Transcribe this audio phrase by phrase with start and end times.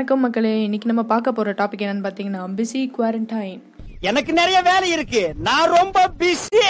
[0.00, 0.62] வணக்கம் மக்களே.
[0.62, 3.58] இன்னைக்கு நம்ம பார்க்க போற டாபிக் என்னன்னு பார்த்தீங்கன்னா பிஸி குவாரண்டைன்
[4.00, 5.32] எனக்கு நிறைய வேலை இருக்கு.
[5.46, 6.60] நான் ரொம்ப பிஸி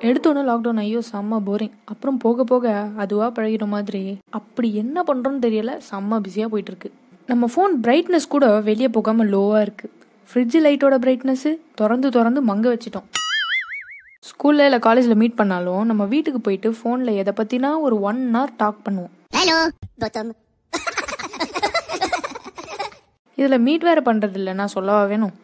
[0.00, 4.18] எடுத்தோன்னே லாக்டவுன் ஐயோ செம்ம போரிங் அப்புறம் போக போக அதுவா பழகிற மாதிரி.
[4.38, 6.90] அப்படி என்ன பண்றோம்னு தெரியல செம்ம பிஸியா போயிட்டு இருக்கு
[7.26, 9.90] நம்ம ஃபோன் பிரைட்னஸ் கூட வெளியே போகாம லோவா இருக்கு.
[10.30, 13.08] ஃப்ரிட்ஜ் லைட்டோட பிரைட்னஸ் திறந்து திறந்து மங்க வச்சிட்டோம்.
[14.30, 18.80] ஸ்கூல்ல இல்லை காலேஜில் மீட் பண்ணாலும் நம்ம வீட்டுக்கு போயிட்டு ஃபோனில் எதை பற்றினா ஒரு ஒன் hour டாக்
[18.88, 19.12] பண்ணுவோம்.
[23.38, 25.34] இதில் மீட் வேற பண்ணுறது இல்லை நான் சொல்லவா வேணும்?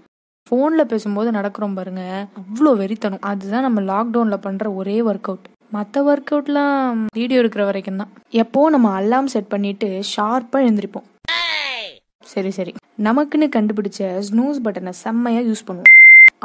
[0.46, 2.02] ஃபோனில் பேசும்போது நடக்கிறோம் பாருங்க
[2.40, 3.24] அவ்வளோ வெறித்தனம்.
[3.30, 8.12] அதுதான் நம்ம லாக்டவுனில் பண்ணுற ஒரே ஒர்க் அவுட் மற்ற ஒர்க் அவுட்லாம் வீடியோ இருக்கிற வரைக்கும் தான்.
[8.42, 11.06] எப்போ நம்ம அலாம் செட் பண்ணிட்டு ஷார்ப்பாக எழுந்திருப்போம்.
[12.26, 12.72] சரி சரி.
[13.08, 15.94] நமக்குன்னு கண்டுபிடிச்ச ஸ்னூஸ் பட்டனை செம்மையாக யூஸ் பண்ணுவோம்.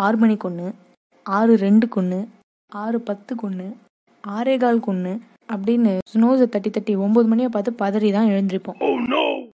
[0.06, 0.68] ஆறு மணிக்கு ஒன்று
[1.26, 2.20] ஆறு ரெண்டுக்கு ஒன்று
[2.72, 3.68] ஆறு பத்துக்கு ஒன்று
[4.24, 5.14] ஆறே காலுக்கு ஒன்று
[5.54, 8.96] அப்படின்னு ஸ்னோஸை தட்டி தட்டி ஒம்பது மணியை பார்த்து பதறி தான் எழுந்திருப்போம் oh,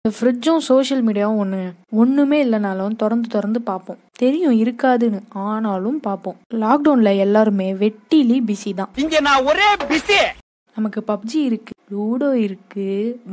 [0.05, 1.63] இந்த ஃப்ரிட்ஜும் சோஷியல் மீடியாவும் ஒன்று
[2.02, 3.99] ஒன்றுமே இல்லைனாலும் திறந்து திறந்து பார்ப்போம்.
[4.21, 5.20] தெரியும் இருக்காதுன்னு.
[5.30, 6.38] ஆனாலும் பார்ப்போம்.
[6.62, 8.90] லாக்டவுனில் எல்லாருமே வெட்டிலி பிஸி தான்.
[9.04, 10.18] இங்க நான் ஒரே பிஸி
[10.76, 12.88] நமக்கு பப்ஜி இருக்கு லூடோ இருக்கு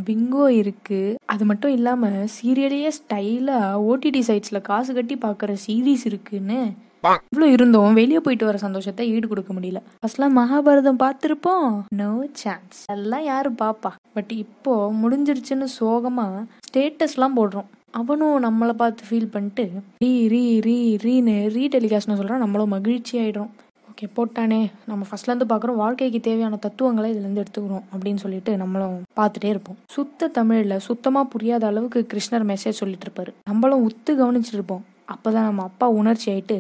[0.09, 1.01] பிங்கோ இருக்கு.
[1.35, 3.59] அது மட்டும் இல்லாம சீரியலையே ஸ்டைலா
[3.89, 6.61] ஓடிடி சைட்ஸ்ல காசு கட்டி பார்க்குற சீரீஸ் இருக்குன்னு
[7.07, 9.81] இவ்வளோ இருந்தோம் வெளியே போயிட்டு வர சந்தோஷத்தை ஈடு கொடுக்க முடியல.
[10.01, 11.69] ஃபர்ஸ்ட்லாம் மகாபாரதம் பார்த்துருப்போம்.
[12.01, 13.91] நோ சான்ஸ் எல்லாம் யாரு பாப்பா?
[14.17, 16.27] பட் இப்போ முடிஞ்சிருச்சுன்னு சோகமா
[16.69, 17.69] ஸ்டேட்டஸ்லாம் போடுறோம்.
[18.01, 19.65] அவனும் நம்மளை பார்த்து ஃபீல் பண்ணிட்டு
[20.05, 23.51] ரீ ரீ ரீ ரீன்னு ரீ டெலிகாஸ்ட்னு சொல்கிறான் நம்மளும் மகிழ்ச்சி ஆயிடும்
[23.91, 24.59] ஓகே போட்டானே.
[24.89, 29.79] நம்ம ஃபர்ஸ்ட்லேருந்து பார்க்குறோம் வாழ்க்கைக்கு தேவையான தத்துவங்களை இதுலேருந்து எடுத்துக்கிறோம் அப்படின்னு சொல்லிட்டு நம்மளும் பார்த்துட்டே இருப்போம்.
[29.95, 33.33] சுத்த தமிழில் சுத்தமாக புரியாத அளவுக்கு கிருஷ்ணர் மெசேஜ் சொல்லிட்டு இருப்பாரு.
[33.51, 34.85] நம்மளும் உத்து கவனிச்சிட்டு இருப்போம்.
[35.15, 36.59] அப்பதான் நம்ம அப்பா உணர்ச்சி ஆயிட்டு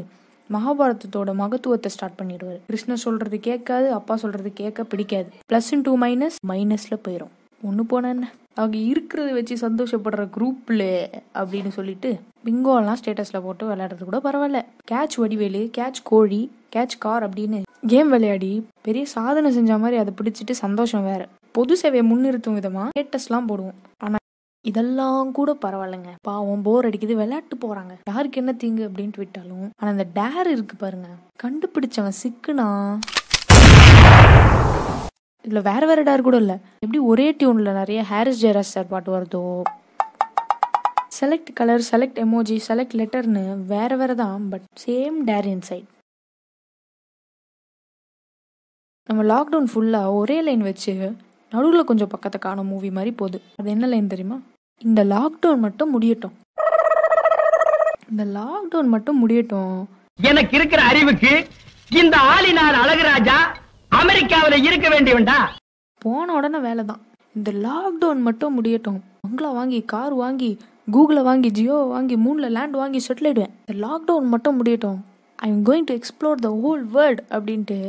[0.54, 2.60] மகாபாரதத்தோட மகத்துவத்தை ஸ்டார்ட் பண்ணிடுவார்.
[2.70, 5.28] கிருஷ்ணர் சொல்றது கேட்காது அப்பா சொல்றது கேட்க பிடிக்காது.
[5.52, 7.34] பிளஸ் டூ மைனஸ் மைனஸ்ல போயிடும்
[7.68, 8.12] ஒன்று போன
[8.60, 10.82] அவங்க இருக்கிறத வச்சு சந்தோஷப்படுற குரூப்ல
[11.40, 12.10] அப்படின்னு சொல்லிட்டு
[12.46, 14.60] பிங்கோலாம் ஸ்டேட்டஸ்ல போட்டு விளையாடுறது கூட பரவாயில்ல.
[14.90, 16.40] கேட்ச் வடிவேலு கேட்ச் கோழி
[16.76, 17.60] கேட்ச் கார் அப்படின்னு
[17.92, 18.52] கேம் விளையாடி
[18.86, 21.20] பெரிய சாதனை செஞ்ச மாதிரி அதை பிடிச்சிட்டு சந்தோஷம் வேற.
[21.56, 23.78] பொது சேவையை முன்னிறுத்தும் விதமா ஸ்டேட்டஸ்லாம் போடுவோம்.
[23.98, 24.17] ஆனா
[24.70, 26.12] இதெல்லாம் கூட பரவாயில்லைங்க.
[26.28, 27.92] பாவம் போர் அடிக்குது விளையாட்டு போறாங்க.
[28.10, 31.08] யாருக்கு என்ன தீங்கு அப்படின்ட்டு விட்டாலும் ஆனா அந்த டேர் இருக்கு பாருங்க.
[31.42, 32.68] கண்டுபிடிச்சவன் சிக்குனா?
[35.44, 36.54] இதுல வேற வேற டேர் கூட இல்ல.
[36.84, 39.44] எப்படி ஒரே டியூன்ல நிறைய ஹாரிஸ் ஜெயராஜ் சார் பாட்டு வருதோ?
[41.18, 45.88] Select colour select emoji select லெட்டர்னு வேற வேற தான் பட் சேம் டேர் இன்சைட்
[49.08, 50.92] நம்ம லாக்டவுன் ஃபுல்லாக ஒரே லைன் வச்சு
[51.52, 53.38] நடுவில் கொஞ்சம் பக்கத்தை காணும் மூவி மாதிரி போகுது.
[53.60, 54.36] அது என்ன லைன் தெரியுமா?
[54.84, 56.34] இந்த லாக்டவுன் மட்டும் முடியட்டும்.
[58.10, 59.88] இந்த லாக்டவுன் மட்டும் முடியட்டும்.
[60.22, 61.32] எனக்கு இருக்கிற அறிவுக்கு
[62.00, 63.38] இந்த ஆளினார் அழகுராஜா
[64.00, 65.38] அமெரிக்காவில இருக்க வேண்டியவன்டா?
[65.98, 67.00] போன உடனே வேலை தான்
[67.36, 69.00] இந்த லாக்டவுன் மட்டும் முடியட்டும்.
[69.20, 70.50] பங்களா வாங்கி கார் வாங்கி
[70.92, 73.54] கூகுளை வாங்கி ஜியோ வாங்கி மூணில் லேண்ட் வாங்கி செட்டில் ஆயிடுவேன்.
[73.66, 75.04] இந்த லாக்டவுன் மட்டும் முடியட்டும்.
[75.36, 77.80] I am going to explore the whole world அப்படின்ட்டு.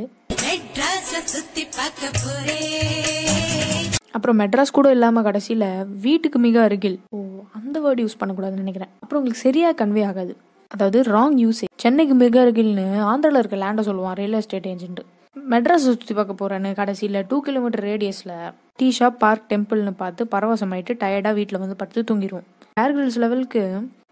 [1.33, 3.78] சுத்தி பார்க்க போறேன்.
[4.15, 5.67] அப்புறம் மெட்ராஸ் கூட இல்லாமல் கடைசியில்
[6.05, 6.97] வீட்டுக்கு மிக அருகில்.
[7.15, 7.17] ஓ
[7.59, 8.91] அந்த வேர்டு யூஸ் பண்ணக்கூடாதுன்னு நினைக்கிறேன்.
[9.03, 10.33] அப்புறம் உங்களுக்கு சரியாக கன்வே ஆகாது.
[10.71, 15.01] அதாவது ராங் யூஸேஜ் சென்னைக்கு மிக அருகில்னு ஆந்திராவில் இருக்க லேண்டை சொல்லுவான் ரியல் எஸ்டேட் ஏஜென்ட்
[15.35, 18.33] மெட்ராஸ் சுற்றி பார்க்க போகிறேன்னு கடைசியில் டூ கிலோமீட்டர் ரேடியஸில்
[18.75, 22.47] டீ ஷாப் பார்க் டெம்பிள்னு பார்த்து பரவசமாயிட்டு டயர்டாக வீட்டில் வந்து படுத்து தூங்கிடுவோம்
[22.77, 23.61] ஏர் கிரில்ஸ் லெவலுக்கு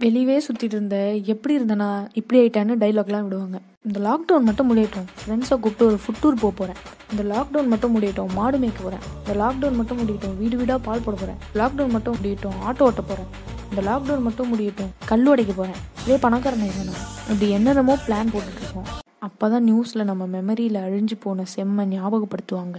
[0.03, 0.97] வெளியவே சுற்றிட்டு இருந்த
[1.33, 3.57] எப்படி இருந்தனா இப்படி ஆயிட்டான்னு டைலாக்லாம் விடுவாங்க.
[3.87, 5.07] இந்த லாக்டவுன் மட்டும் முடியட்டும்.
[5.19, 6.79] ஃப்ரெண்ட்ஸை கூப்பிட்டு ஒரு ஃபுட் டூர் போக போகிறேன்
[7.11, 11.15] இந்த லாக்டவுன் மட்டும் முடியட்டும் மாடு மேய்க்க போகிறேன் இந்த லாக்டவுன் மட்டும் முடியட்டும் வீடு வீடாக பால் போட
[11.15, 13.29] போகிறேன் லாக்டவுன் மட்டும் முடியட்டும் ஆட்டோ ஓட்ட போகிறேன்
[13.71, 17.01] இந்த லாக்டவுன் மட்டும் முடியட்டும் கல் உடைக்க போகிறேன் இதே பணக்காரன் வேணும்
[17.31, 18.89] இப்படி என்னென்னமோ பிளான் போட்டுட்ருக்கோம்
[19.27, 22.77] அப்போ தான் நியூஸில் நம்ம மெமரியில் அழிஞ்சு போன செம்ம ஞாபகப்படுத்துவாங்க.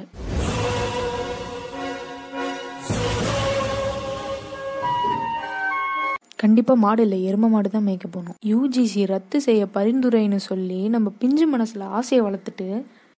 [6.43, 8.37] கண்டிப்பாக மாடு இல்லை எரும மாடு தான் மேய்க்க போகணும்.
[8.51, 12.69] யூஜிசி ரத்து செய்ய பரிந்துரைன்னு சொல்லி நம்ம பிஞ்சு மனசில் ஆசையை வளர்த்துட்டு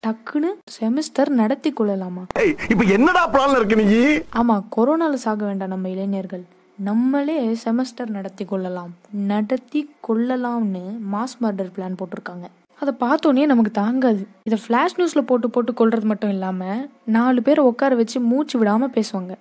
[0.05, 2.23] டக்குன்னு செமஸ்டர் நடத்தி கொள்ளலாமா?
[2.71, 3.99] இப்ப என்னடா பிளான்ல இருக்கு நீ?
[4.41, 6.43] ஆமாம் கொரோனால சாக வேண்டாம் நம்ம இளைஞர்கள்.
[6.89, 8.91] நம்மளே செமஸ்டர் நடத்தி கொள்ளலாம்.
[9.31, 12.47] நடத்தி கொள்ளலாம்னு மாஸ் மர்டர் பிளான் போட்டிருக்காங்க.
[12.81, 14.21] அதை பார்த்தோன்னே நமக்கு தாங்காது.
[14.47, 16.81] இதை ஃப்ளாஷ் நியூஸில் போட்டு போட்டு கொள்றது மட்டும் இல்லாமல்
[17.15, 19.33] நாலு பேரை உட்கார வச்சு மூச்சு விடாமல் பேசுவாங்க.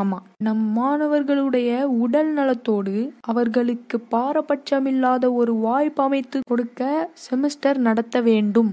[0.00, 1.70] ஆமாம் நம் மாணவர்களுடைய
[2.02, 2.94] உடல் நலத்தோடு
[3.30, 8.70] அவர்களுக்கு பாரபட்சமில்லாத ஒரு வாய்ப்பு அமைத்து கொடுக்க செமஸ்டர் நடத்த வேண்டும்.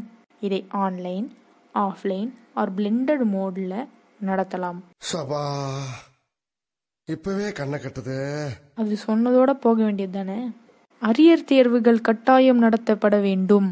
[0.48, 1.28] இதை ஆன்லைன்
[1.76, 3.78] ஆஃப்லைன் ஆர் பிளெண்டட் மோடில்
[4.30, 4.80] நடத்தலாம்.
[5.12, 5.44] சபா
[7.08, 8.18] இப்பவே கண்ணை கட்டுது.
[8.82, 10.40] அது சொன்னதோட போக வேண்டியது தானே?
[11.10, 13.68] அரியர் தேர்வுகள் கட்டாயம் நடத்தப்பட வேண்டும்.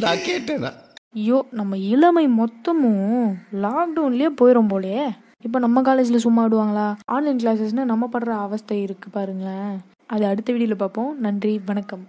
[0.00, 0.70] நான் கேட்டேனா?
[1.14, 3.34] ஐயோ நம்ம இளமை மொத்தமும்
[3.64, 5.04] லாக்டவுன்லயே போயிடும் போலயே.
[5.40, 6.94] இப்போ நம்ம காலேஜில் சும்மா விடுவாங்களா?
[7.04, 9.74] ஆன்லைன் கிளாஸஸ்னு நம்ம படுற அவஸ்தை இருக்கு பாருங்களேன்.
[10.06, 11.12] அது அடுத்த வீடியோவில் பார்ப்போம்.
[11.18, 12.04] நன்றி வணக்கம்.